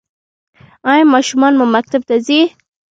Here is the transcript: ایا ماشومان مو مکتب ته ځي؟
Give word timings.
ایا 0.89 1.03
ماشومان 1.13 1.53
مو 1.59 1.65
مکتب 1.75 2.01
ته 2.09 2.15
ځي؟ 2.25 2.41